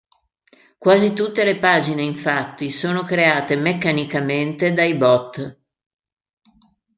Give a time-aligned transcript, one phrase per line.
[0.79, 5.59] Quasi tutte le pagine, infatti, sono create meccanicamente dai bot.